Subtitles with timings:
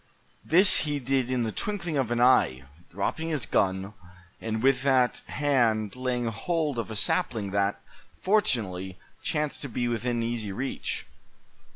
[0.43, 3.93] This he did in the twinkling of an eye, dropping his gun,
[4.41, 7.79] and with that hand laying hold of a sapling that,
[8.19, 11.05] fortunately, chanced to be within easy reach.